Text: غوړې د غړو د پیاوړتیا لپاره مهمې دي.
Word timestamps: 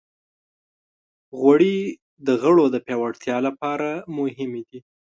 غوړې 1.39 1.77
د 2.27 2.29
غړو 2.41 2.65
د 2.71 2.75
پیاوړتیا 2.85 3.37
لپاره 3.47 3.89
مهمې 4.17 4.61
دي. 4.69 4.79